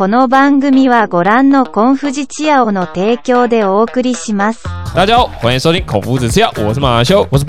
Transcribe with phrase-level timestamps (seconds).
[0.00, 4.64] この番組はご覧のコンフジチアオの提供でお送りします。
[4.94, 7.28] 大家好，欢迎收听口服子吃药，我是马修。
[7.30, 7.44] 我是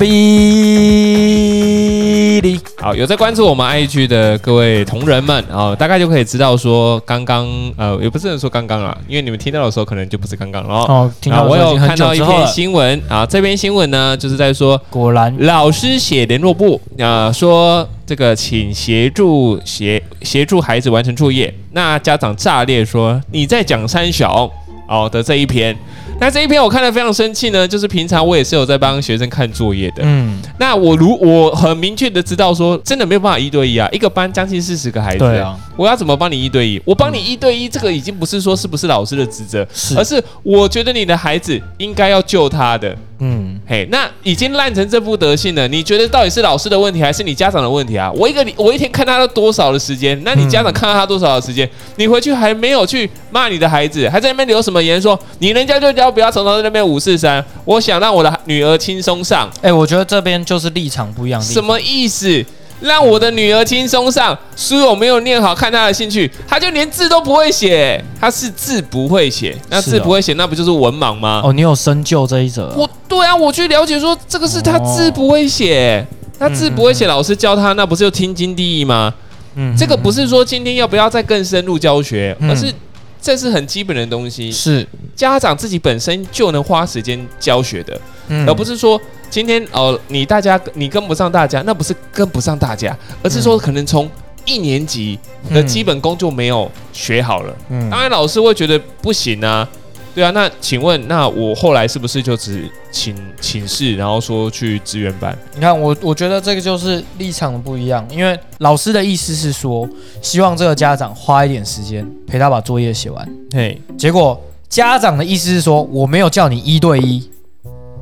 [2.78, 7.48] 好，有在关注我们 IG 的各位同仁们啊、大概就可以知道说，刚刚
[7.78, 11.12] 呃，也不是说刚刚啊，因为你们听到的时候可能就不是刚刚了哦。
[11.48, 15.36] 我有看到一篇新闻啊，这篇新闻呢就是在说果然。
[15.40, 24.50] 老师写联络簿啊、说这个请协助协协助孩子完成作业，那家长炸裂说你在讲三小
[24.88, 25.76] 哦的这一篇，
[26.22, 36.80] 那这一篇我看得非常生气呢，就是平常我也是有在帮学生看作业的，嗯，那我如我很明确的知道说，真的没有办法一对一啊，一个班将近四十个孩子，对啊，我要怎么帮你一对一？
[36.86, 42.96] 我帮你一对一，这个已经不是说是不是老师的职责，是而是我觉得你的孩子应该要救他的。
[43.24, 48.12] 嗯，嘿，那已经烂成这副德性了，你觉得到底是老师的问题还是你家长的问题啊？
[48.14, 50.20] 我一个礼我一天看他了多少的时间？
[50.26, 51.70] 那你家长看到他多少的时间？
[51.98, 62.44] 你回去还没有去骂你的孩子，还在那边留什么言说你人家就教不要常常在那边五四三，我想让我的女儿轻松上，哎，我觉得这边就是立场不一样什么意思？
[62.82, 71.42] 让我的女儿轻松上，书有没有念好，看她的兴趣，她就连字都不会写，她是字不会写，那字不会写，那不就是文盲吗？
[71.44, 76.06] 哦，你有深究这一则，我对啊，我去了解说这个是她字不会写，
[76.40, 79.14] 他字不会写，老师教她，那不是就天经地义吗？
[79.56, 79.78] 嗯。
[79.78, 82.50] 这个不是说今天要不要再更深入教学，嗯。
[82.50, 82.74] 而是
[83.22, 88.48] 这是很基本的东西，是，家长自己本身就能花时间教学的，嗯。
[88.50, 89.00] 而不是说
[89.32, 94.08] 今天哦你大家你跟不上大家，那不是跟不上大家，而是说可能从
[94.46, 95.18] 一年级
[95.50, 97.56] 的基本功就没有学好了。
[97.70, 99.68] 嗯当然，老师会觉得不行啊，
[100.14, 100.32] 对啊。
[100.32, 105.38] 那请问，那我后来是不是就只请请示，然后说去支援班？
[105.56, 109.88] 你看我，我觉得这个就是立场的不一样，因为老师的意思是说，
[110.22, 117.30] 希望这个家长花一点时间陪他把作业写完，嘿，结果家长的意思是说，我没有叫你一对一，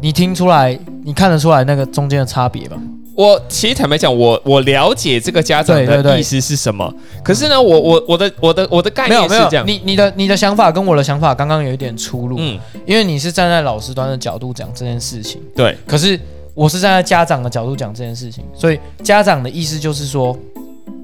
[0.01, 2.77] 你听出来，你看得出来那个中间的差别吧？
[3.15, 6.03] 我其实坦白讲，我我了解这个家长对对对。
[6.13, 6.89] 的意思是什么，
[7.21, 16.17] 可是呢，我我我的我的我的概没有没有念是这样，，你你的你的想法跟我的想法刚刚有一点出入，嗯，因为你是站在老师端的角度讲这件事情，对，可是
[16.53, 20.33] 我是站在家长的角度讲这件事情，所以家长的意思就是说，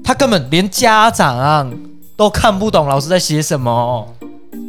[0.02, 1.70] 他根本连家长
[2.16, 4.08] 都看不懂老师在写什么，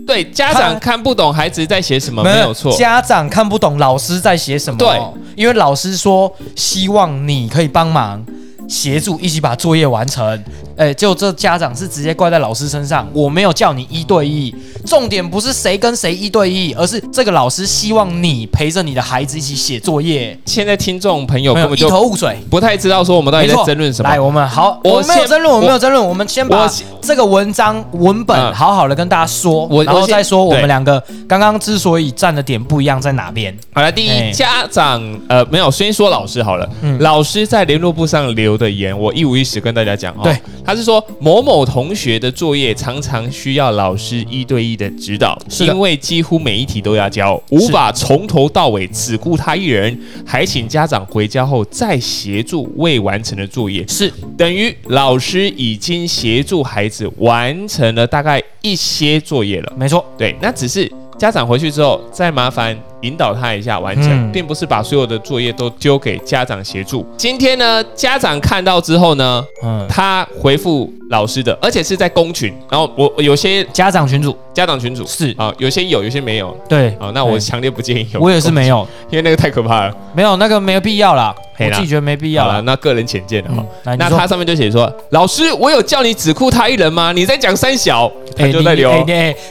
[0.05, 4.99] 对，家长看不懂孩子在写什么，没有错，家长看不懂老师在写什么，对，
[5.35, 8.25] 因为老师说希望你可以帮忙。
[8.67, 10.43] 协助一起把作业完成，
[10.75, 13.07] 哎，就这家长是直接怪在老师身上。
[13.13, 14.53] 我没有叫你一对一，
[14.85, 20.37] 重点不是谁跟谁一对一，而是这个老师希望你陪着你的孩子一起写作业。
[20.45, 22.37] 现在听众朋友根本就头雾水。
[22.49, 24.19] 不太知道说我们到底在争论什么来，。
[24.19, 26.69] 我们好，我我没有争论，我我没有争论，我们先把
[27.01, 33.55] 这个文章文本嗯好好的跟大家说，然后再说我们两个刚刚之所以站的点不一样在哪边。
[33.73, 36.67] 好了，第哎一，家长呃没有，先说老师好了。
[36.81, 40.21] 嗯老师在联络簿上留的言，我一五一十跟大家讲哦。
[40.23, 40.35] 对，
[40.65, 53.85] 他是说某某同学的作业常常需要老师一对一的指导，是因为几乎每一题都要教，无法从头到尾只顾他一人，还请家长回家后再协助未完成的作业。
[53.87, 59.73] 是，等于老师已经协助孩子完成了大概一些作业了。
[59.77, 67.05] 没错，对，那只是家长回去之后再麻烦引导他一下完成，嗯并不是把所有的作业都丢给家长协助。
[67.15, 77.11] 今天呢，家长看到之后呢，嗯，他回复老师的，而且是在公群，然后我我有些家长群组家长群组是啊，有些有，有些没有对啊。
[77.13, 79.95] 那我强烈不建议有，我也是没，有，因为那个太可怕了。
[80.13, 82.61] 没有那个没有必要啦，我自己觉得没必要了，啦。
[82.61, 87.11] 那个人浅见了哈那他上面就写说：“老师，我有叫你只哭他一人吗？
[87.11, 88.91] 你在讲三小，他哎就在留。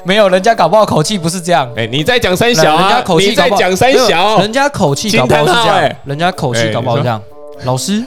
[0.05, 1.71] 没有，人家搞不好口气不是这样。
[1.77, 3.03] 哎，你在讲三小啊人家？
[3.03, 7.21] 口气你在搞不好讲三小，人家口气搞不好是这样，人家口气搞不好是这样。
[7.65, 8.05] 老师，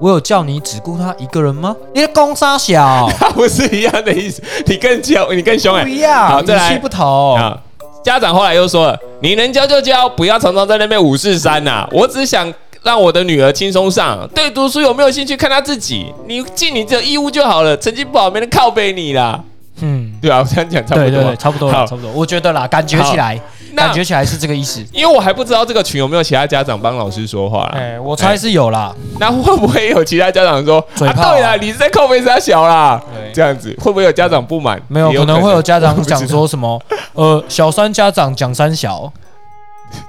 [0.00, 1.76] 我有叫你只顾他一个人吗？
[1.94, 7.36] 你的公杀小他 不是一样的意思，你更凶，你更凶哎、不一样，好再来不同。
[7.36, 7.56] 啊！
[8.02, 11.86] 家长后来又说了，你能教就教，不要常常在那边五四三呐。
[11.92, 12.52] 我只想
[12.82, 16.12] 让我的女儿轻松上，对读书有没有兴趣看她自己。
[16.26, 19.38] 你尽你的义务就好了，成绩不好没人靠背你啦。
[19.80, 21.10] 嗯，对啊，我这样讲差不多。
[21.10, 22.10] 对对对，差不多了，差不多。
[22.10, 23.42] 我觉得啦，感觉起来，那
[23.76, 24.84] 感觉起来是这个意思。
[24.92, 27.72] 因为我还不知道这个群有没有其他家长帮老师说话啦。
[27.74, 28.94] 哎，我猜是有啦。
[29.18, 33.02] 那会不会有其他家长说啊，嘴炮啊对啦，你是在靠背杀小啦？
[33.12, 34.80] 对这样子会不会有家长不满？
[34.88, 36.80] 没有，也可能会有家长 讲说什么，
[37.14, 39.12] 呃，小三家长讲三小，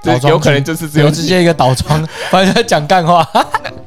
[0.03, 3.27] 对有可能就是只有有直接一个倒装， 反正在讲干话。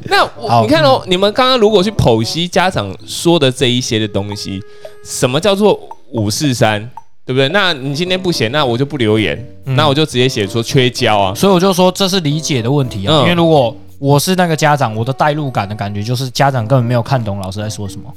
[0.08, 4.62] 那我你看哦，你们刚刚如果去剖析家长说的这一些的东西，
[5.04, 5.78] 什么叫做
[6.12, 6.88] 五四三，
[7.26, 7.48] 对不对？
[7.48, 9.74] 那你今天不写，那我就不留言，嗯。
[9.74, 11.34] 那我就直接写说缺交啊。
[11.34, 13.20] 所以我就说这是理解的问题啊，嗯。
[13.22, 18.12] 因为如果我是那个家长，我的代入感的感觉就是家长根本没有看懂老师在说什么，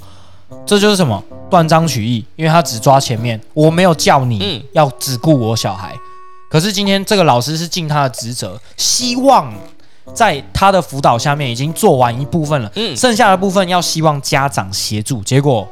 [0.63, 1.21] 这就是什么？
[1.49, 4.61] 断章取义，因为他只抓前面，我没有叫你嗯。
[4.73, 5.95] 要只顾我小孩，
[6.47, 9.51] 可是今天这个老师是尽他的职责，希望
[10.13, 15.67] 在他的辅导下面已经做完一部分了，嗯，剩下的部分要希望家长协助，结果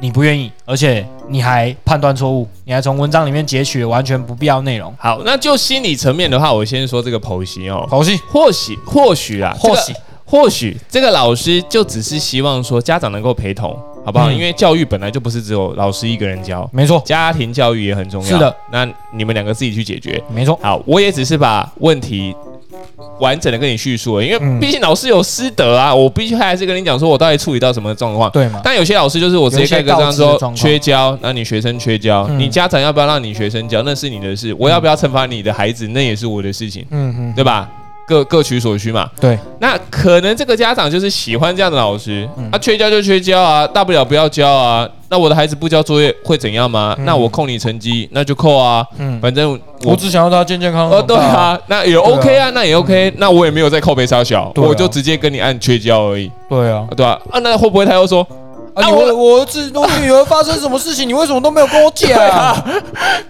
[0.00, 8.16] 你不愿意，而且你还判断错误，你还从文章里面截取了完全不必要内容，好，那就心理层面的话，我先说这个剖析哦，剖析？
[8.28, 9.92] 或许或许啊，或许。
[9.92, 14.30] 这个或许这个老师就只是希望说家长能够陪同，好不好？
[14.30, 14.34] 嗯。
[14.34, 18.28] 因为教育本来就不是只有老师一个人教，没错，家庭教育也很重要。
[18.28, 20.20] 是的，那你们两个自己去解决。
[20.32, 22.34] 没错，好，我也只是把问题
[23.18, 28.30] 完整的跟你叙述了，因为嗯毕竟老师有师德啊，我必须还是跟你讲说我到底处理到什么状况。
[28.30, 28.60] 对嘛？
[28.64, 34.54] 但有些老师就是我直接盖个这样说缺教，那你学生缺教，嗯你家长要不要让你学生教，那是你的事。
[34.58, 37.70] 我要不要惩罚你的孩子，那也是我的事情，嗯嗯，对吧？
[38.06, 39.08] 各各取所需嘛。
[39.20, 44.88] 对，那可能这个家长就是喜欢这样的老师，嗯啊，缺教就缺教啊，大不了不要教啊。
[45.08, 46.94] 那我的孩子不交作业会怎样吗？
[46.98, 49.52] 嗯那我扣你成绩，那就扣啊，嗯，反正
[49.84, 49.96] 我我。
[49.96, 51.06] 只想要他健健康呃，康。
[51.06, 57.18] 对，啊，那也 OK 啊，那也 OK，那我也没有在扣杯杀小，啊我就直接跟你按缺交而已，对啊，对啊？
[57.30, 58.26] 啊，那会不会他又说，
[58.74, 62.10] 啊，啊我你我子我女儿发生什么事情， 你为什么都没有跟我讲？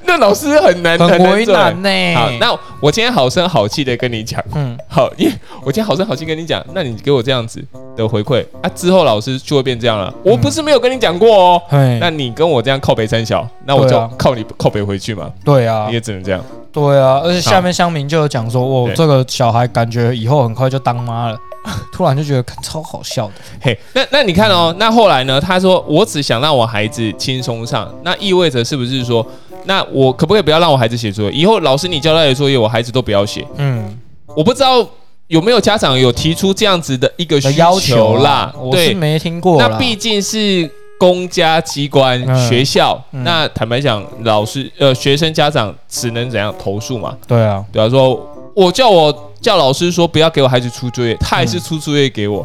[0.04, 2.14] 那老师很难很为难呢。
[2.14, 5.32] 好，那我今天好声好气的跟你讲，嗯，好，因为
[5.62, 7.62] 我今天好声好气跟你讲，那你给我这样子
[7.96, 10.12] 的回馈啊，之后老师就会变这样了。
[10.22, 11.62] 我不是没有跟你讲过哦，
[12.00, 16.42] 那你跟我这样靠北三小，那我就靠你靠北回去嘛，对啊你，也只能这样。
[16.72, 21.38] 对啊，而且下面乡民就有讲说，哦，对这个小孩感觉以后很快就当妈了，
[21.92, 23.34] 突然就觉得超好笑的。
[23.60, 25.40] 嘿，那那你看哦，那后来呢？
[25.40, 29.26] 他说我只想让我孩子轻松上，那意味着是不是说，
[29.64, 31.38] 那我可不可以不要让我孩子写作业？
[31.38, 33.46] 以后老师你交代的作业，我孩子都不要写？
[33.56, 33.98] 嗯，
[34.36, 34.86] 我不知道
[35.28, 39.58] 有没有家长有提出这样子的一个要求啦啦，，我是，没听过。
[39.58, 47.16] 那毕竟是公家机关、嗯学校，嗯那坦白讲，老师呃学生家长只能怎样投诉嘛？
[47.26, 48.20] 对啊，比方，说
[48.54, 52.44] 我叫我叫老师说不要给我孩子出作业，他还是出作业给我，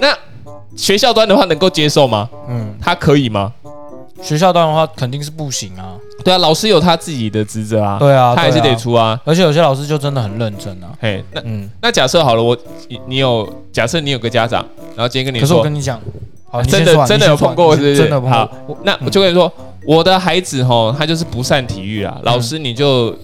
[0.00, 0.12] 那
[0.74, 2.28] 学校端的话能够接受吗？
[2.48, 3.52] 嗯，他可以吗？
[4.20, 5.94] 学校端的话肯定是不行啊。
[6.24, 9.18] 对啊，老师有他自己的职责啊，对啊，他还是得出啊。
[9.24, 10.90] 而且有些老师就真的很认真啊。
[11.00, 12.56] 嘿，那嗯，那假设好了，我
[12.88, 16.00] 你你有假设你有个家长，然后今天跟你可是我，跟你讲，
[16.50, 17.96] 好，真的真的有碰过是不是？
[17.96, 18.50] 真的有碰好
[18.82, 19.50] 那我就跟你说，
[19.86, 23.14] 我的孩子吼，他就是不善体育啊，老师你就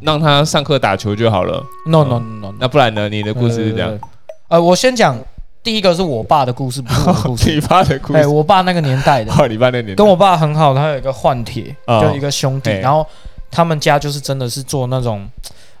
[0.00, 1.62] 让他上课打球就好了。
[1.86, 3.08] no no no no，那不然呢？
[3.08, 3.98] 你的故事是这样对。
[3.98, 4.08] 对对
[4.48, 5.18] 呃，我先讲
[5.62, 7.54] 第一个是我爸的故事，不是 我的故事。
[7.54, 13.06] 你爸的故哎，事，我爸那个年代的， 哦，你爸那年代跟我爸很好，他有一个换铁，哦就一个兄弟，嘿然后
[13.50, 15.28] 他们家就是真的是做那种。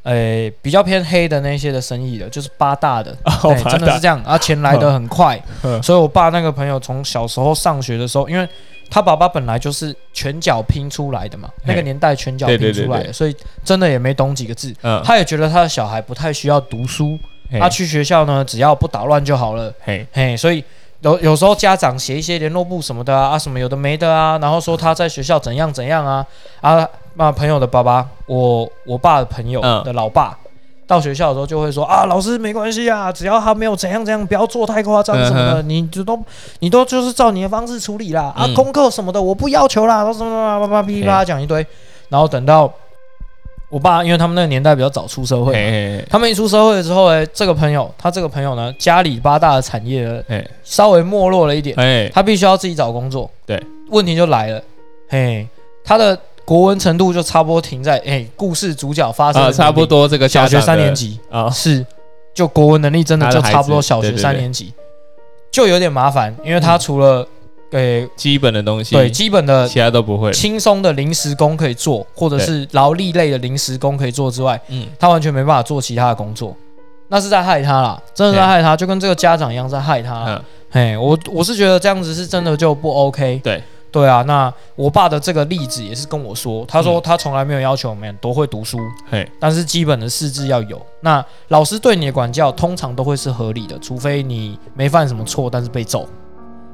[0.04, 8.48] 呃，比较偏黑的那些的生意的，就是八大的，哦哎真的是这样，啊，钱来的很快， 嗯所以我爸那个朋友从小时候上学的时候，因为
[8.90, 17.18] 他爸爸本来就是拳脚拼出来的嘛，那个年代拳脚拼出来的，对所以真的也没懂几个字，嗯，他也觉得他的小孩不太需要读书，
[17.58, 19.72] 他去学校呢，只要不捣乱就好了。
[19.82, 20.64] 嘿，嘿，所以
[21.00, 26.26] 有有时候家长写一些联络簿什么的啊，啊什么有的没的啊，然后说他在学校怎样怎样啊，
[26.60, 29.82] 啊那朋友的爸爸，我我爸的朋友嗯。
[29.84, 30.38] 的老爸。
[30.88, 36.18] 到学校的时候就会说啊，老师没关系啊，只要他没有怎样怎样，不要做太夸张什么的，你就都
[36.60, 38.32] 你都就是照你的方式处理啦。
[38.34, 41.64] 啊嗯，功课什么的我不要求啦，都什么什么叭叭噼里啪啦讲一堆，
[42.08, 42.72] 然后等到
[43.70, 53.30] 我爸，因为他们那个年代比较早出社会，他们一出社会之后，哎，这个朋友，他这个朋友呢，家里八大的产业呢，稍微没落了一点，哎，他必须要自己找工作。
[53.44, 54.62] 对，问题就来了，
[55.10, 55.46] 嘿，
[55.84, 56.18] 他的
[56.48, 61.84] 国文程度就差不多停在，哎，故事主角发生啊，差不多这个小学三年级啊，是，
[62.32, 64.72] 就国文能力真的就差不多小学三年级，
[65.50, 67.28] 就有点麻烦，因为他除了
[67.72, 70.32] 呃基本的东西，对基本的其他都不会。
[70.32, 76.56] 轻松的临时工可以做，或者是劳力类的临时工可以做之外，嗯，他完全没办法做其他的工作，
[77.08, 80.24] 那是在害他啦，真的在害他，就跟这个家长一样在害他。
[80.26, 80.42] 嗯。
[80.70, 83.38] 嘿，我我是觉得这样子是真的就不 OK。
[83.44, 88.78] 对对啊，那我爸的这个例子也是跟我说，他说嗯他从来没有要求我们多会读书，
[89.10, 90.80] 嘿，但是基本的四字要有。
[91.00, 96.06] 那老师对你的管教通常都会是合理的，除非你没犯什么错，但是被揍。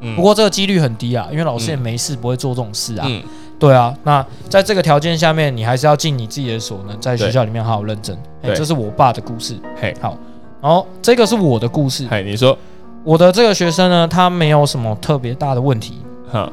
[0.01, 3.07] 嗯不过这个几率很低啊，因为老师也没事，不会做这种事啊。
[3.09, 3.23] 嗯，
[3.59, 8.19] 对啊，那在这个条件下面，你还是要尽你自己的所能，在学校里面好好认真。
[8.43, 9.57] 这是我爸的故事。
[9.81, 10.19] 嘿，好，
[10.61, 12.07] 然后这个是我的故事。
[12.11, 12.59] 嘿，你说，
[13.03, 16.53] 我的这个学生呢，他没有什么特别大的问题，哈，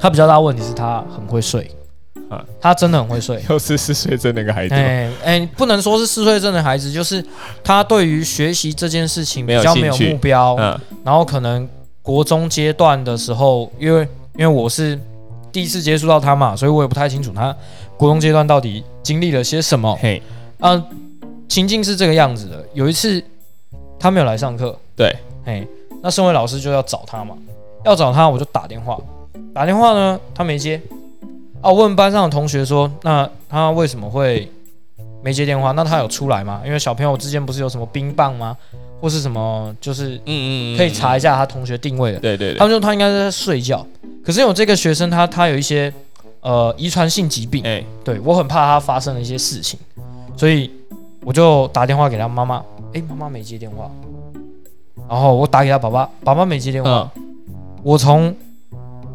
[0.00, 1.70] 他比较大的问题是他很会睡，
[2.30, 2.42] 啊。
[2.60, 3.42] 他真的很会睡。
[3.50, 7.24] 又是四岁真那个孩子吗，哎哎，不能说是四岁症的孩子，就是
[7.62, 10.80] 他对于学习这件事情比较没有目标，嗯。
[11.04, 11.68] 然后可能
[12.00, 14.98] 国中阶段的时候，因为因为我是
[15.52, 17.54] 第一次接触到他嘛，所以我也不太清楚他
[17.98, 19.94] 国中阶段到底经历了些什么。
[20.00, 20.22] 嘿，
[20.60, 20.82] 啊，
[21.48, 23.22] 情境是这个样子的，有一次
[23.98, 25.14] 他没有来上课，对，
[25.44, 25.66] 嘿，
[26.02, 27.36] 那身为老师就要找他嘛，
[27.84, 28.98] 要找他我就打电话，
[29.54, 30.80] 打电话呢他没接，
[31.60, 34.50] 啊，我问班上的同学说，那他为什么会
[35.22, 35.72] 没接电话？
[35.72, 36.62] 那他有出来吗？
[36.64, 38.56] 因为小朋友之间不是有什么冰棒吗？
[39.00, 42.20] 或是什么，就是嗯嗯嗯，可以查一下他同学定位的。
[42.20, 42.58] 对对对。
[42.58, 43.86] 他，们说他应该是在睡觉，
[44.22, 45.90] 可是有这个学生他他有一些
[46.42, 49.80] 呃遗传性疾病，哎，对我很怕他发生了一些事情，
[50.36, 50.70] 所以
[51.22, 53.90] 我就打电话给他妈妈，诶，妈妈没接电话，
[55.08, 57.22] 然后我打给他爸爸，爸爸没接电话，嗯，
[57.82, 58.34] 我从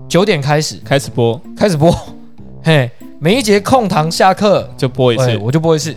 [0.07, 0.77] 九点开始。
[0.83, 1.39] 开始播。
[1.55, 1.93] 开始播，
[2.63, 5.95] 嘿，每一节空堂下课，就播一次，，我就播一次，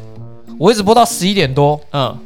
[0.58, 2.16] 我一直播到十一点多，嗯，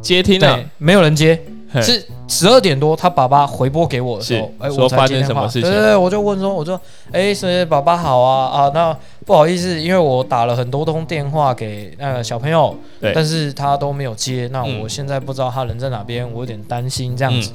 [0.00, 1.40] 接听了对，，没有人接，
[1.80, 5.26] 是十二点多，他爸爸回拨给我的时候是，哎，我发生接电话。
[5.26, 5.62] 什么事情。
[5.62, 8.96] 对对对，我就问说，我说，哎，谁谁爸爸好啊啊，那
[9.26, 12.74] 不好意思，因为我打了很多通电话给那个小朋友，
[13.14, 14.80] 但是他都没有接，那嗯。
[14.80, 17.52] 我现在不知道他人在哪边，我有点担心这样子。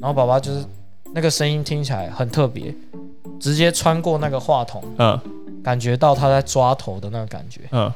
[0.00, 0.64] 然后爸爸就是
[1.14, 2.74] 那个声音听起来很特别，
[3.40, 5.18] 直接穿过那个话筒，嗯
[5.64, 7.92] 感觉到他在抓头的那个感觉，嗯，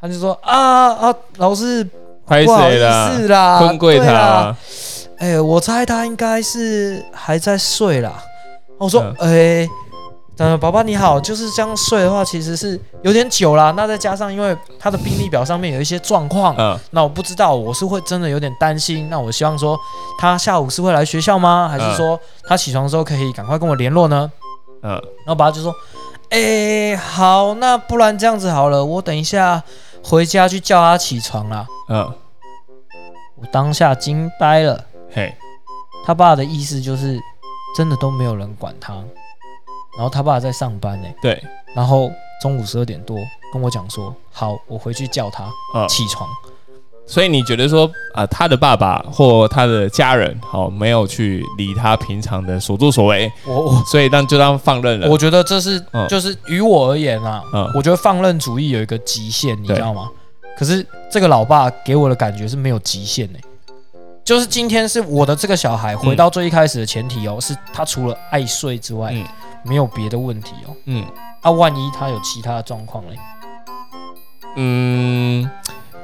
[0.00, 1.82] 他就说啊啊，老师
[2.26, 3.10] 拍不好意谁啦？
[3.10, 4.56] 思啦，坤贵对啦
[5.18, 8.22] 他，哎、我猜他应该是还在睡啦。
[8.78, 9.68] 我说，嗯哎、
[10.38, 13.72] 呃，宝宝你好，就是这样睡的话，其实是有点久啦。
[13.76, 19.08] 那再加上因为他的病历表上面有一些状况，嗯那我不知道，我是会真的有点担心。
[19.10, 19.78] 那我希望说，
[20.18, 21.68] 他下午是会来学校吗？
[21.68, 24.30] 还是说他起床之后可以赶快跟我联络呢？
[24.84, 25.74] 嗯，然后爸爸就说，
[26.28, 29.62] 哎、好，那不然这样子好了，我等一下
[30.04, 31.66] 回家去叫他起床啦。
[31.88, 32.12] 嗯，
[33.36, 34.84] 我当下惊呆了。
[35.10, 35.34] 嘿，
[36.04, 37.18] 他爸的意思就是，
[37.76, 38.92] 真的都没有人管他，
[39.96, 41.42] 然后他爸在上班呢，对，
[41.74, 42.10] 然后
[42.42, 43.16] 中午十二点多
[43.52, 46.28] 跟我讲说，好，我回去叫他嗯，起床。
[47.06, 55.08] 所以你觉得说啊、他的爸爸或他的家人，好、没有去理他平常的所作所为，我我所以当就当放任了。
[55.08, 60.08] 我觉得这是嗯就是于我而言啊，嗯我觉得放任主义有一个极限，你知道吗？
[60.56, 63.38] 可是这个老爸给我的感觉是没有极限的。
[64.24, 69.24] 就是今天是我的这个小孩，回到最一开始的前提哦，是他除了爱睡之外，嗯
[69.64, 70.74] 没有别的问题哦。
[70.86, 71.04] 嗯
[71.42, 73.18] 啊，万一他有其他的状况嘞？
[74.56, 75.50] 嗯，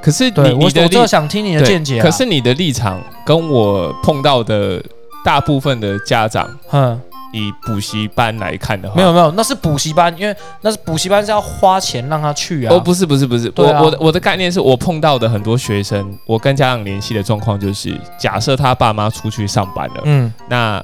[0.02, 2.02] 可是你我，我就想听你的对见解啊。
[2.02, 4.82] 可是你的立场跟我碰到的
[5.24, 7.00] 大部分的家长，嗯，
[7.32, 12.74] 以补习班来看的话，没有没有，那是补习班，因为那是补习班是要花钱让他去啊。
[12.74, 20.32] 哦，不是不是不是，我我的我的概念是我碰到的很多学生，我跟家长联系的状况就是，假设他爸妈出去上班了，嗯。
[20.48, 20.82] 那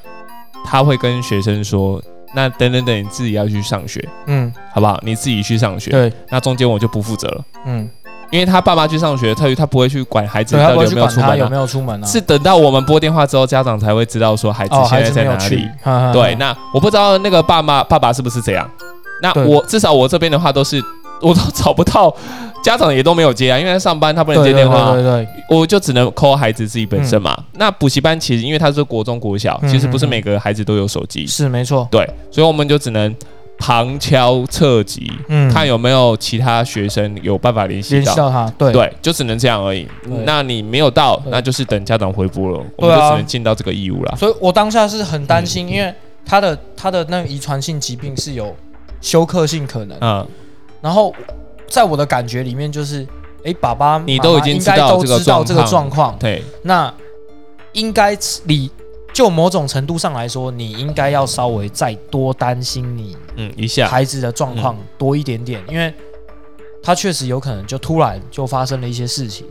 [0.65, 2.03] 他会跟学生说，
[2.35, 4.99] 那等等等，你自己要去上学，嗯，好不好？
[5.03, 7.89] 你自己去上学，对，那中间我就不负责了，嗯，
[8.31, 12.07] 因为他爸妈去上学，他他不会去管孩子对他到底有没有出门、有没有出门啊。
[12.07, 15.71] 是等到我们拨电话之后，家长才会知道说孩子哦，现在在哪里去。。
[15.83, 18.69] 哈哈对，那我不知道那个爸妈爸爸是不是这样。
[19.23, 20.83] 那对我至少我这边的话都是，
[21.23, 22.15] 我都找不到，
[22.63, 27.35] 家长也都没有接啊，因为他上班他不能接电话啊，对对对，我就只能 call 孩子自己本身嘛。
[27.55, 31.89] 那补习班其实因为他是国中国小，嗯其实不是每个孩子都有手机，是没错。
[31.91, 33.15] 对，所以我们就只能
[33.59, 38.15] 旁敲侧击，嗯，看有没有其他学生有办法联系到。
[38.15, 38.73] 到他，对。
[38.73, 39.89] 对，就只能这样而已。
[40.25, 44.15] 那你没有到，那就是等家长回复了，我们就只能尽到这个义务啦。
[44.17, 45.93] 所以我当下是很担嗯心，因为
[46.25, 48.55] 他的他的那个遗传性疾病是有
[49.01, 50.27] 休克性可能，嗯，
[50.81, 51.15] 然后
[51.69, 53.07] 在我的感觉里面就是，
[53.45, 56.93] 哎，爸爸你都已经知道这个状状况，对，那
[57.73, 58.71] 应该理
[59.17, 65.91] 就某种程度上来说，你应该要稍微再多担心你嗯，一下，孩子的状况多一点点，因为
[66.83, 69.47] 他确实有可能就突然就发生了一些事情。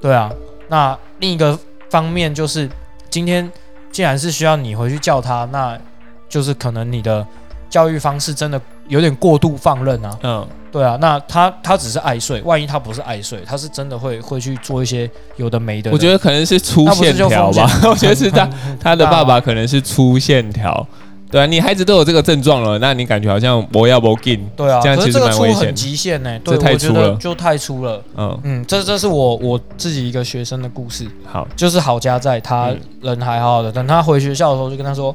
[0.00, 0.32] 对啊，
[0.66, 1.56] 那另一个
[1.88, 2.68] 方面就是，
[3.08, 3.48] 今天
[3.92, 5.80] 既然是需要你回去叫他，那
[6.28, 7.24] 就是可能你的
[7.70, 10.18] 教育方式真的有点过度放任啊。
[10.22, 15.90] 嗯，对啊，那他他只是爱睡，万一他不是爱睡，他是真的会会去做一些有的没的。
[15.90, 18.48] 我觉得可能是粗线条吧， 我觉得是他
[18.80, 20.86] 他的爸爸可能是粗线条。
[21.30, 25.66] 对啊，你孩子都有这个症状了，那你感觉好像我要不进，对啊，这样其实可是这个粗蛮危险的。
[25.66, 28.02] 很极限呢、对，太我觉粗了得就太粗了。
[28.16, 35.14] 嗯，嗯，这这是我我自己一个学生的故事，好，就是好家在他嗯人还好好的，等他回学校的时候就跟他说，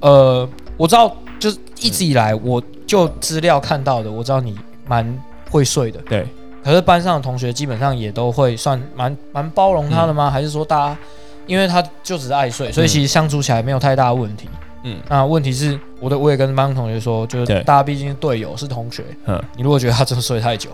[0.00, 6.26] 呃，我知道就是一直以来我就资料看到的，我知道你蛮会睡的，对，
[6.62, 10.30] 可是班上的同学基本上也都会算蛮蛮包容他的吗？
[10.30, 10.98] 还是说大家
[11.46, 12.88] 因为他就只是爱睡，所以嗯。
[12.88, 14.48] 其实相处起来没有太大的问题。
[14.82, 14.98] 嗯。
[15.08, 20.70] 那问题是我的，我也跟班上同学说，就是大家毕竟是队友，是同学，嗯，你如果觉得他真的睡太久，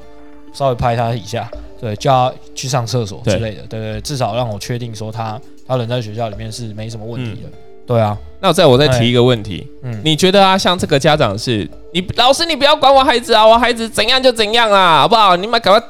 [0.52, 1.50] 稍微拍他一下，
[1.80, 7.48] 对，叫他去上厕所之类的，对对对，至少让我确定说他他人在学校里面是没什么问题的。
[7.48, 7.52] 嗯
[7.90, 15.34] 对啊，那再我再提一个问题，嗯，你觉得啊，像这个家长是，你老师你不要管我孩子啊，我孩子怎样就怎样啊，好不好？
[15.34, 15.82] 你们赶快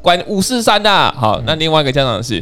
[0.00, 1.12] 管五四三呐。
[1.16, 2.40] 好，嗯那另外一个家长是，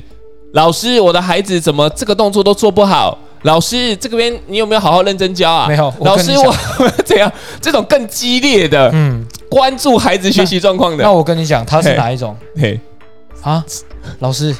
[0.53, 3.17] 老师我的孩子怎么这个动作都做不好？
[3.45, 5.67] 老师这个边你有没有好好认真教啊？
[5.69, 6.55] 没有老师我
[7.07, 7.33] 怎样？
[7.63, 12.79] 这种更激烈的嗯，关注孩子学习状况的那，我跟你讲，他是哪一种嘿，
[13.41, 13.65] 啊？
[14.19, 14.55] 老师，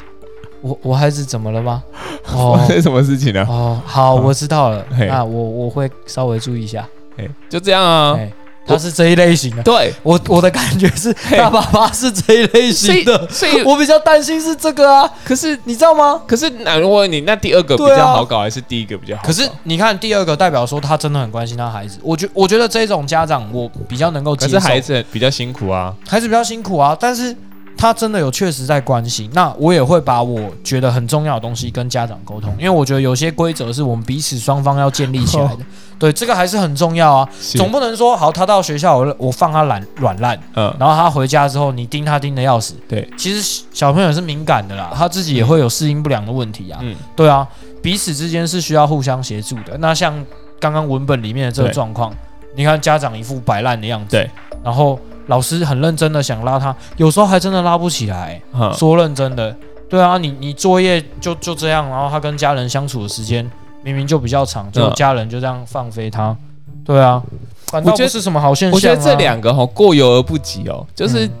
[0.61, 1.83] 我我孩子怎么了吗？
[2.23, 3.45] 发哦生什么事情呢？
[3.49, 6.87] 哦，好，我知道了，嘿那我我会稍微注意一下。
[7.17, 8.15] 哎，就这样啊。
[8.17, 8.31] 哎，
[8.67, 9.63] 他是这一类型的。
[9.63, 16.21] 对，我我的感觉是，他爸爸是这一类型的，所以 我比较担心是这个啊，可是你知道吗？
[16.27, 19.27] 可是那我问你，那第二个比较好搞，还是第一个比较好搞？
[19.27, 25.91] 可是你看第二个代表说他真的很关心他孩子，我觉我觉得这种家长我比较能够接受，可是孩子比较辛苦啊。
[26.07, 27.35] 孩子比较辛苦啊，但是
[27.79, 35.59] 他真的有确实在关心，那我也会把我觉得很重要的东西跟家长沟通，因为我觉得有些规则是我们彼此双方要建立起来的，
[35.97, 47.47] 对，这个还是很重要啊，总不能说好他到学校我我放他懒软烂，嗯，然后他回家之后你盯他盯的要死，对，其实小朋友是敏感的啦，他自己也会有适应不良的问题啊，嗯，对啊，
[47.81, 49.77] 彼此之间是需要互相协助的。
[49.77, 50.13] 那像
[50.59, 52.13] 刚刚文本里面的这个状况，
[52.57, 54.29] 你看家长一副摆烂的样子，对，
[54.61, 58.41] 然后老师很认真的想拉他，有时候还真的拉不起来。
[58.53, 59.55] 嗯说认真的，
[59.87, 63.49] 对啊，你你作业就就这样，然后他跟家人相处的时间
[63.83, 66.35] 明明就比较长，就嗯家人就这样放飞他，
[66.83, 67.21] 对啊，
[67.67, 68.75] 反倒我觉得不是什么好现象、啊。
[68.75, 71.31] 我觉得这两个哈过犹而不及哦，就是嗯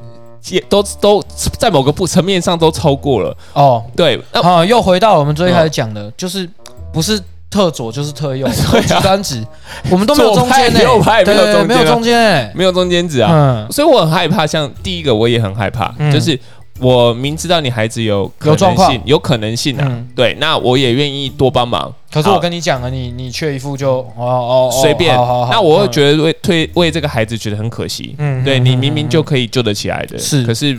[0.49, 1.21] 也都都
[1.57, 3.35] 在某个不层面上都超过了。
[3.53, 6.49] 哦，对，那啊，又回到我们最一开始讲的，就是
[6.93, 8.83] 不是特左就是特右， 对啊。
[8.83, 9.43] 极端值，
[9.89, 11.65] 我们都没有中间呢、左派右派对没有中间。
[11.65, 14.45] 啊没有中间哎、没有中间值啊，嗯，所以我很害怕。
[14.45, 16.11] 像第一个，我也很害怕，嗯。
[16.11, 16.39] 就是
[16.79, 18.87] 我明知道你孩子有可有状况。
[18.89, 19.85] 能性，有可能性啊。
[19.89, 21.91] 嗯，对，那我也愿意多帮忙。
[22.11, 25.15] 可是我跟你讲啊，你你缺一副就哦哦哦随便。
[25.15, 28.15] 那我会嗯觉得为推为这个孩子觉得很可惜。
[28.19, 29.09] 嗯对你明明嗯。
[29.09, 30.43] 就可以救得起来的，是。
[30.43, 30.77] 可是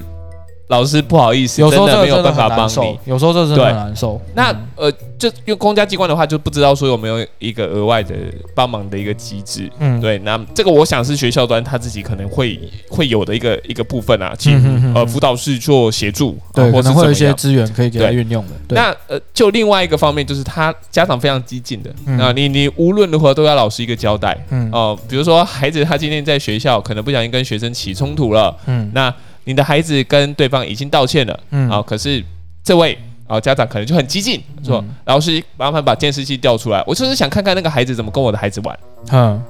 [0.71, 4.21] 老师不好意思，有时候真的没有办法帮你。，有时候这真的很难受。
[4.37, 8.15] 那嗯呃，就用公家机关的话，就不知道说有没有一个额外的
[8.55, 9.69] 帮忙的一个机制。
[9.81, 18.53] 嗯对，那这个我想是学校端他自己可能会会有的一个一个部分啊，请呃辅导室做协助，对，啊或是可能会有一些资源可以给他对运用的。
[18.69, 29.13] 对那呃，就另外一个方面，就是他家长非常激进的，嗯啊，你你无论如何都要老师一个交代嗯哦、比如说孩子他今天在学校可能不小心跟学生起冲突了，嗯那
[29.45, 32.23] 你的孩子跟对方已经道歉了，嗯啊，可是
[32.63, 38.79] 这位啊家长可能就很激进，说嗯老师麻烦把监视器调出来，我就是想看看那个孩子怎么跟我的孩子玩，
[39.13, 39.43] 嗯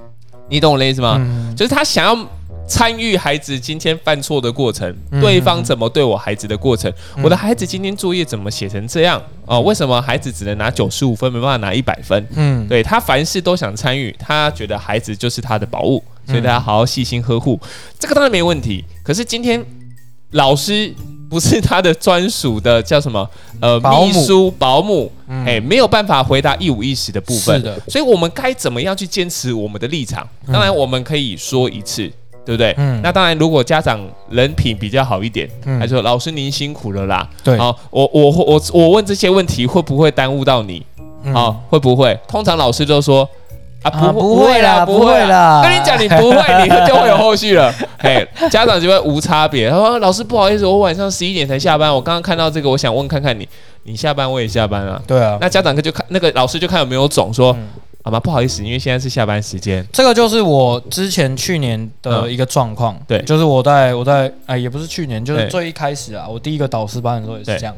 [0.48, 1.16] 你懂我的意思吗？
[1.18, 2.26] 嗯就是他想要。
[2.68, 9.60] 参与孩子今天犯错的过程，嗯对方怎么对我孩子的过程，嗯我的孩子今天作业怎么写成这样哦？
[9.62, 12.24] 为什么孩子只能拿九十五分，没办法拿一百分？
[12.36, 17.58] 嗯对他凡事都想参与，他觉得孩子就是他的宝物，所以大家好好细心呵护，
[17.98, 18.84] 这个当然没问题。
[19.02, 19.60] 可是今天
[20.32, 20.92] 老师
[21.28, 23.28] 不是他的专属的叫什么
[23.60, 30.26] 呃 保姆秘书保姆，嗯哎、没有办法回答一五一十的部分是的，所以我们该怎么样去坚持我们的立场？
[30.52, 32.10] 当然我们可以说一次。
[32.42, 32.74] 对不对？
[32.78, 40.82] 嗯那当然，如果家长人品比较好一点，嗯他说：“老师您辛苦了啦。”对好，我我我我问这些问题会不会耽误到你？
[41.22, 42.18] 嗯啊，会不会？
[42.26, 43.28] 通常老师都说
[43.82, 47.72] 啊，啊不不会啦不不会啦跟你讲，你不会，你就会有后续了。
[47.98, 49.70] 哎，家长就会无差别。
[49.70, 53.48] 他说：“老师，不好意思，我晚上十一点才下班，我刚刚看到这个，我想问看看你，
[53.84, 57.68] 你下班我也下班了。”对啊，那家长就看那个老师就看有没有种说嗯，
[58.02, 58.20] 好吗？
[58.20, 59.86] 不好意思，因为现在是下班时间。
[59.92, 67.74] 这个就是我之前去年的一个状况，嗯对就是我在我在哎也不是去年，就是最一开始啊，我第一个导师班的时候也是这样。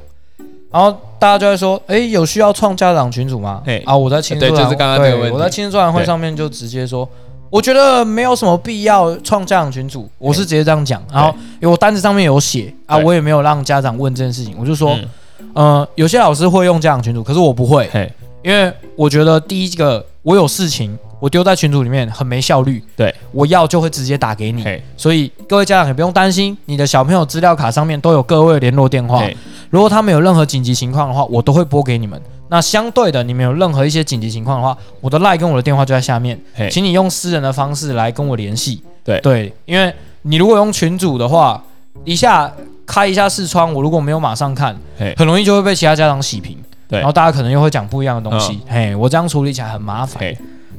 [0.72, 3.62] 然后大家就会说，哎，有需要创家长群组吗？
[3.64, 3.82] 嘿？
[3.86, 5.36] 啊，我在亲子对就是刚刚那个对问题。
[5.36, 7.08] 我在亲子座谈会上面就直接说，
[7.50, 11.02] 我觉得没有什么必要创家长群组，我是直接这样讲。
[11.12, 11.28] 然后
[11.60, 15.08] 因为我单子上面有写啊，我也没有让家长问这件事情，我就说，嗯。
[15.54, 17.90] 呃，有些老师会用家长群组，可是我不会，
[18.42, 22.82] 因为我觉得第一个我有事情，我丢在群组里面很没效率。
[22.96, 29.22] 对，我要就会直接打给你，所以各位家长也不用担心，你的小朋友资料卡上面都有各位联络电话。
[29.70, 32.20] 如果他们有任何紧急情况的话，我都会拨给你们。
[32.48, 36.36] 那相对的，你们有任何一些紧急情况的话，我的 line 跟我的电话就在下面，
[36.68, 38.82] 请你用私人的方式来跟我联系。
[39.04, 39.20] 对。
[39.20, 41.62] 对，因为你如果用群组的话，
[42.04, 42.52] 一下
[42.84, 44.76] 开一下视窗，我如果没有马上看，
[45.16, 46.58] 很容易就会被其他家长洗屏，
[46.88, 46.98] 对。
[46.98, 50.20] 然后大家可能又会讲不一样的东西，嘿，我这样处理起来很麻烦。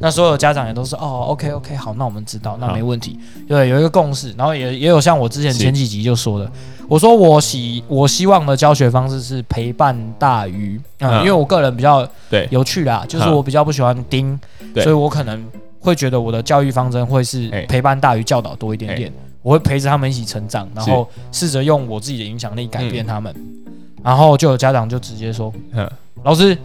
[0.04, 3.18] 嘿，那所有家长也都是哦，OK OK，好，那我们知道，那没问题。
[3.48, 6.52] 对，有一个共识，然后也也有像我之前前几集就说的，
[6.90, 11.20] 我说我希我希望的教学方式是陪伴大于，嗯，嗯。
[11.20, 12.46] 因为我个人比较对。
[12.52, 14.38] 有趣啦，就是嗯我比较不喜欢盯，
[14.76, 15.42] 所以我可能
[15.80, 23.34] 会觉得我的教育方针会是陪伴大于教导多一点点，我会陪着他们一起成长，然后试着用我自己的影响力改变他们。
[24.04, 25.90] 然后就有家长就直接说嗯
[26.24, 26.58] ，：“老师，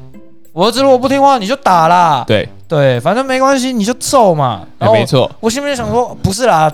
[0.58, 4.62] 我儿子如果不听话，你就打啦。”对，对，反正没关系，你就揍嘛。
[4.76, 6.68] 然后没错，我心里面想说，不是啦，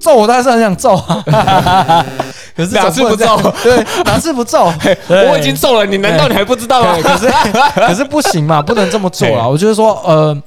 [0.00, 2.06] 揍我当然是很想揍啊，
[2.56, 3.36] 可是哪次不揍？
[3.64, 4.72] 对，哪次不揍？
[5.08, 6.96] 对我已经揍了，你难道你还不知道吗，？
[7.02, 7.28] 可是
[7.74, 9.42] 可是不行嘛，不能这么做啊。
[9.46, 10.42] 嘿我就是说，呃，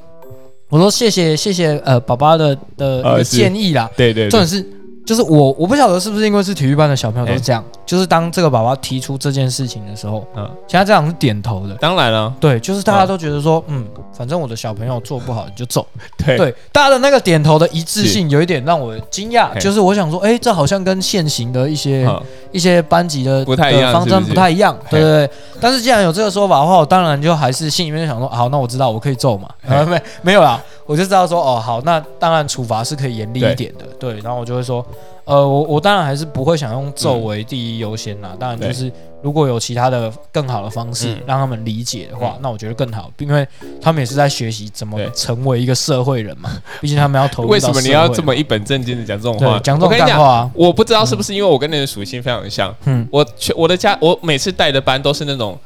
[0.69, 3.89] 我说谢谢谢谢呃爸爸的的建议啦。
[3.97, 4.65] 对对对，重点是，
[5.09, 11.73] 就是我我不晓得是不是因为是体育班的小朋友都是这样，就是当这个爸爸提出这件事情的时候，嗯，其他家长是点头的。
[11.77, 13.07] 当然了，对，就是大家嗯。
[13.07, 15.83] 都觉得说，嗯，反正我的小朋友做不好你就走。
[16.23, 16.37] 对。
[16.37, 19.59] 对，大家的那个点头的一致性有一点让我惊讶，嘿。
[19.59, 25.29] 就是我想说，哎，这好像跟现行的一些嗯一些班级的不太一样的方针不太一样，对对对。
[25.59, 29.49] 但是既然有这个说法的话，我当然就还是心里面就想说，好，那我知道我可以揍嘛，
[29.85, 34.19] 没没有啦，我就知道说，哦，好，那当然处罚是可以严厉一点的，对。
[34.21, 34.85] 然后我就会说，
[35.29, 41.21] 呃，我我当然还是不会想用揍为第一优先啦，当然就是如果有其他的更好的方式嗯。
[41.27, 43.47] 让他们理解的话嗯，那我觉得更好，因为
[43.79, 46.49] 他们也是在学习怎么成为一个社会人嘛，
[46.81, 49.59] 毕竟他们要投入为什么你要这么么一本正经的讲这种话？
[49.59, 50.51] 讲这种干话啊？
[50.55, 55.57] 我不知道是不是因为我跟你的属性非常像，嗯，我我的家我每次带的班都是那种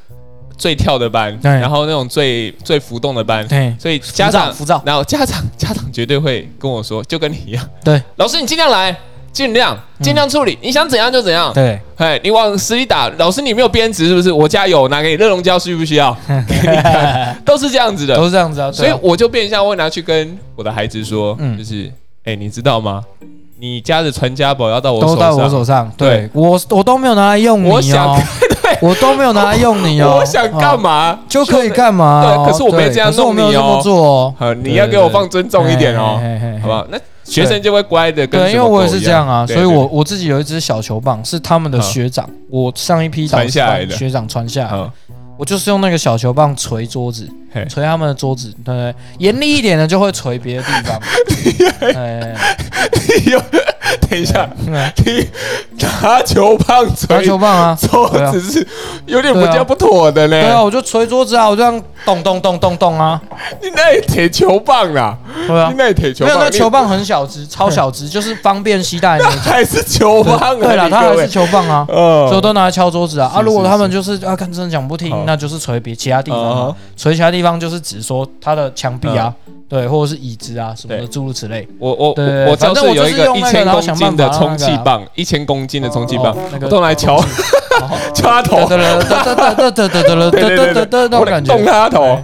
[0.58, 1.50] 最跳的班，对。
[1.52, 4.54] 然后那种最最浮动的班，对，所以家长
[4.86, 8.02] 然后家长家长绝对会跟我说，就跟你一样，对。
[8.18, 8.98] 老师你尽量来，
[9.34, 14.32] 尽量尽量处理，你想怎样就怎样，对，哎，你往死里打，老师你没有编制是不是？
[14.32, 16.16] 我家有，拿给你热熔胶需不需要？
[16.48, 18.72] 给你看，都是这样子的都，是这样子啊。
[18.72, 21.92] 所以我就变相会拿去跟我的孩子说，嗯就是，
[22.26, 23.04] 哎，你知道吗？
[23.64, 25.16] 你家的传家宝要到我手上。
[25.16, 26.10] 都到我，手上，对。
[26.10, 28.20] 对我我都没有拿来用你我想 哦，
[28.82, 30.78] 我都没有拿来用你哦，我想干哦。
[30.78, 32.44] 嘛就可以干嘛哦？
[32.44, 33.80] 对可是我没对这样弄你哦。
[33.82, 36.20] 做哦，好，你要给我放尊重一点哦，
[36.62, 36.86] 好不好？
[36.92, 43.96] 那学生就会乖的，跟对，因为我也是这样啊，所以我我自己有一支小球棒，是他们的嗯学长，我上一批传下来的。
[43.96, 44.92] 学长传下来，好，
[45.38, 47.30] 我就是用那个小球棒捶桌子。
[47.30, 47.34] 嘿，
[47.70, 51.00] 捶他们的桌子，对对，严厉一点的就会捶别的地方，
[51.96, 52.36] 哎，
[53.26, 53.40] 有
[54.10, 54.50] 等一下，
[56.02, 58.68] 拿球棒拿捶球棒啊，桌子是
[59.06, 63.22] 有点不叫不妥的对啊，我就捶桌子啊，我这样咚咚咚咚咚啊，
[63.62, 65.70] 你那里铁球棒啦，对啊。
[65.70, 69.40] 你，那里铁球没有棒，那球棒很小只，超小只，就是方便携带的那种。
[69.42, 70.54] 还是球棒啊？
[70.56, 72.28] 对了，它还是球棒啊，哦。
[72.30, 73.32] 所以都拿来敲桌子啊。
[73.34, 79.34] 啊，如果他们就是啊，看真的讲不听，那就是捶别其他地方捶其他地方就是指说他的墙壁啊，
[79.74, 81.68] 对，或者是椅子啊什么的，诸如此类。
[81.80, 82.10] 我我
[82.48, 87.20] 我反正我有一个一千公斤的充气棒，一千公斤的充气棒，那个都来敲
[88.14, 92.20] 敲他头，对对对对对对对对对对，我感觉动他头，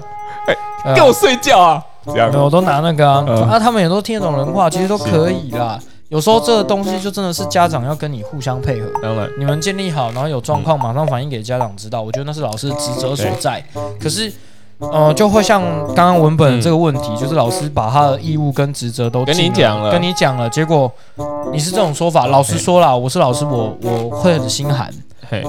[0.45, 2.31] 哎，给我睡觉啊，这样。
[2.35, 5.79] 我都拿那个啊，那他们也都听得懂人话，其实都可以啦。
[6.09, 13.63] 有时候这东西就真的是家长要跟你互相配合，当然，你们建立好，然后有状况马上反映给家长知道，我觉得那是老师职责所在。
[13.99, 14.31] 可是。
[14.79, 15.61] 呃，就会像
[15.93, 20.91] 刚刚文本这个问题，就是老师把他的义务跟职责都跟你讲了跟你讲了，结果
[21.51, 22.27] 你是这种说法。
[22.27, 24.89] 老实说了，我是老师，我我会很心寒。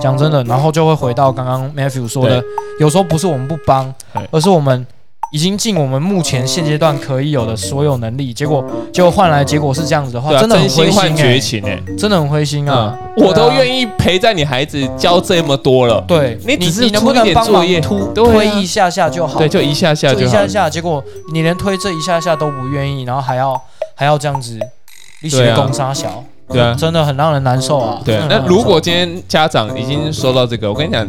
[0.03, 2.43] 讲真的，然后就会回到刚刚 Matthew 说的，
[2.81, 3.95] 有时候不是我们不帮，
[4.31, 4.87] 而是我们
[5.31, 12.99] 已经尽我们目前现阶段可以有的所有能力，结果结果换来结果是这样子的话，啊，真的很灰心哎、绝情哎，真的很灰心啊！
[13.17, 13.87] 我都愿意。
[13.99, 19.39] 陪在你孩子教这么多了，对你只是你能不能帮忙点作业突对啊推一下下就好？
[19.39, 20.47] 对，就一下下就好就一下。
[20.47, 23.61] 下，结果你连推这一下下都不愿意，然后还要
[23.95, 24.59] 还要这样子
[25.23, 28.01] 一起攻杀小，对啊真的很让人难受啊。
[28.05, 31.07] 对那如果今天家长已经收到这个，我跟你讲，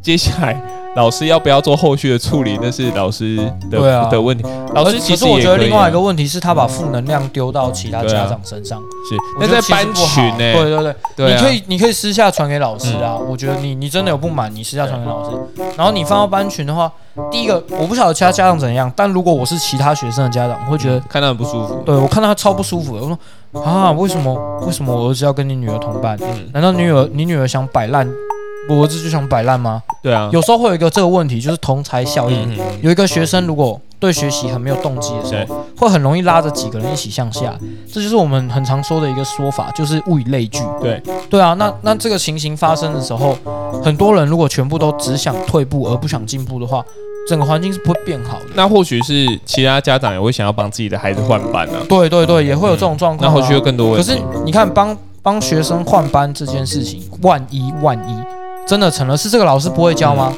[0.00, 0.60] 接下来
[0.98, 3.36] 老师要不要做后续的处理，那是老师
[3.70, 4.44] 的对啊的问题。
[4.74, 13.14] 老师其实也可以觉得另外一个啊问题是他把负能量丢到其他家长身上，是那在班群呢，对对对，你可以你可以私下传给老师啊。
[13.14, 15.36] 我觉得你你真的有不满，你私下传给老师，
[15.76, 16.90] 然后你放到班群的话，
[17.30, 20.98] 第一个我不晓得其他家长怎样，但如果我是其他学生的家长，我会觉得。
[21.08, 21.80] 看到很不舒服。
[21.86, 24.34] 对我看到他超不舒服的，我说啊，为什么
[24.66, 26.18] 为什么我儿子要跟你女儿同班？
[26.20, 28.04] 嗯，难道女儿你女儿想摆烂
[28.68, 29.82] 我儿子就想摆烂吗？
[30.02, 32.56] 对啊，有时候会有一个这个问题，就是同才效应。
[32.82, 37.56] 有一个学生如果对学习很没有动机的时候，会很容易拉着几个人一起向下。
[37.92, 40.60] 这就是我们很常说的一个说法，就是物以类聚。
[40.80, 43.36] 对对啊，那那这个情形发生的时候，
[43.82, 46.84] 很多人如果全部都只想退步而不想进步的话，
[47.28, 48.46] 整个环境是不会变好的。
[48.54, 53.34] 那或许是其他家长也会想要帮自己的孩子换班啊，对对对，也会有这种状况、啊。
[53.34, 54.06] 那后续有更多问题。
[54.06, 58.37] 可是你看，帮帮学生换班这件事情，万一万一
[58.68, 60.32] 真的成了，是这个老师不会教吗？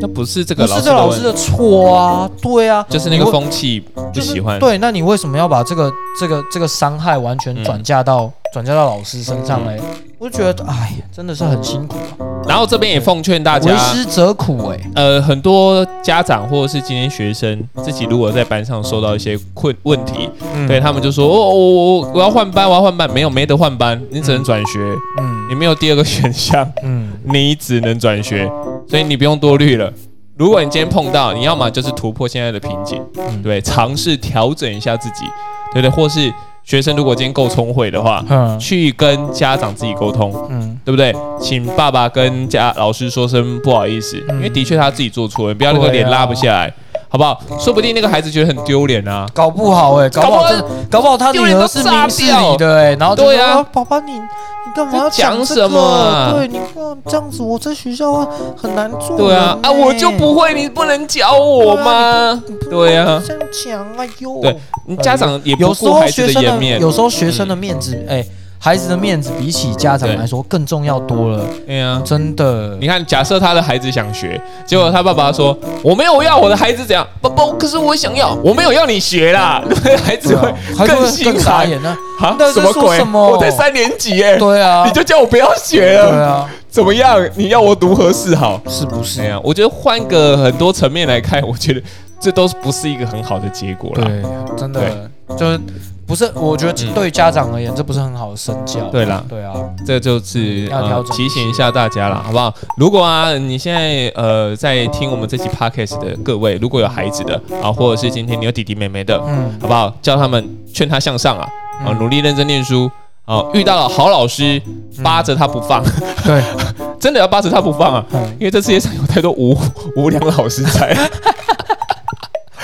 [0.00, 4.58] 那不是这个不是这个老师的问题，的错啊，对啊，就是那个你为风气不就是喜欢。
[4.58, 9.78] 对，那你为什么要把这个这个这个伤害完全嗯转嫁到、转嫁到老师身上嘞？
[10.18, 11.96] 我就觉得，哎，真的是很辛苦。
[11.96, 20.66] 啊，然后这边也奉劝大家为，师则苦哎、呃，很多家长或者是今天学生自己如果在班上受到一些困问题，嗯。
[20.66, 24.78] 对他们就说，哦，我我我我要换班，我要换班，没有没得换班，你只能转学，
[25.20, 25.48] 嗯。
[25.50, 27.12] 你没有第二个选项，嗯。
[27.24, 28.50] 你只能转学，
[28.88, 29.92] 所以你不用多虑了。
[30.36, 33.40] 如果你今天碰到，你要么就是突破现在的瓶颈，嗯。
[33.42, 35.24] 对，尝试调整一下自己，
[35.72, 36.32] 对对，或是
[36.68, 38.58] 学生如果今天够聪慧的话，嗯。
[38.58, 41.14] 去跟家长自己沟通，嗯，对不对？
[41.40, 44.36] 请爸爸跟家老师说声不好意思，嗯。
[44.36, 46.74] 因为的确他自己做错了，不要那个脸拉不下来，
[47.08, 47.40] 好不好？
[47.58, 49.26] 说不定那个孩子觉得很丢脸啊。
[49.32, 53.64] 搞不好哎、搞不好搞不好真的，搞不好他女儿是明事理的哎、然后对啊。
[53.72, 55.62] 爸爸你你干嘛要讲这个？
[55.62, 56.32] 什么啊？
[56.34, 56.60] 对，你
[57.06, 62.42] 这样子，我在学校啊很难做、对啊，啊，我就不会，你不能教我吗？
[62.68, 68.24] 对啊，这样讲，哎呦，对你家长也不顾孩子学生的的颜面，有时候学生的面子，哎、
[68.60, 72.02] 孩子的面子比起家长来说更重要多了，对呀。
[72.04, 72.76] 真的。
[72.80, 79.62] 你看，假设他的孩子想学，结果他爸爸说：“我没有要我的孩子怎样，爸爸，可是我想要，我没有要你学啦。
[80.04, 83.00] ”孩子会更心会更傻寒眼呢、啊那什么鬼？
[83.12, 87.16] 我才三年级哎，对啊，你就叫我不要学对了，啊，怎么样？
[87.36, 88.60] 你要我如何是好？
[88.68, 89.20] 是不是？
[89.20, 91.80] 哎呀，我觉得换个很多层面来看，我觉得
[92.20, 94.04] 这都不是一个很好的结果啦。
[94.04, 94.22] 对，
[94.56, 95.60] 真的就是
[96.06, 96.30] 不是？
[96.34, 98.80] 我觉得嗯对家长而言，这不是很好的身教。
[98.90, 99.54] 对啦，对啊，
[99.86, 102.52] 这就是呃要调整提醒一下大家啦，好不好？
[102.76, 109.94] 如果啊，你现在呃在听我们这期 podcast 的各位，如果有孩子的啊，或者是今天你有弟弟妹妹的，嗯，好不好？
[110.00, 111.46] 叫他们劝他向上啊，
[111.84, 112.90] 啊，嗯努力认真念书。
[113.26, 114.58] 啊，遇到了好老师，
[115.04, 115.84] 扒着他不放，
[116.24, 116.42] 对，
[116.98, 118.02] 真的要扒着他不放啊！
[118.14, 119.54] 嗯因为这世界上有太多无
[119.96, 120.96] 无良老师在，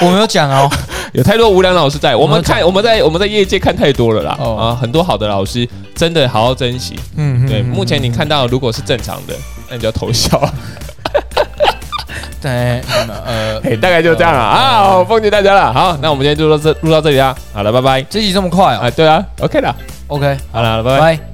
[0.00, 0.68] 我没有讲哦，
[1.12, 2.14] 有太多无良老师在。
[2.16, 6.98] 我们看我们在我们在业界看太多了啦，哦啊，很多好的老师真的好好珍惜。
[7.16, 9.34] 嗯，对，嗯目前你看到如果是正常的，
[9.70, 10.40] 那你就要偷笑。
[12.42, 15.72] 对，嗯呃， 嘿，大概就这样了啊，好奉劝大家了。
[15.72, 17.34] 好，那我们今天就录到这录到这里啦。
[17.52, 18.02] 好了，拜拜。
[18.02, 19.74] 这集这么快啊，啊对啊，OK 了。
[20.08, 21.16] ？OK，好了，拜拜。
[21.16, 21.33] 拜。